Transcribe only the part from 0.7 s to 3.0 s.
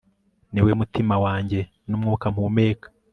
mutima wanjye numwuka mpumeka